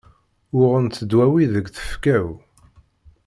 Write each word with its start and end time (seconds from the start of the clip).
Uɣent 0.61 1.03
ddwawi 1.07 1.45
deg 1.53 1.65
tfekka-w. 1.75 2.27